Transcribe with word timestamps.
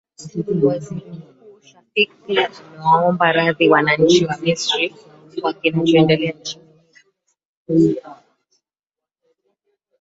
waziri 0.65 1.11
mkuu 1.11 1.61
shafik 1.61 2.09
pia 2.27 2.49
amewaomba 2.69 3.31
radhi 3.31 3.69
wananchi 3.69 4.25
wa 4.25 4.37
misri 4.37 4.95
kwa 5.41 5.53
kinachoendelea 5.53 6.31
nchini 6.33 6.59
humo 7.67 8.15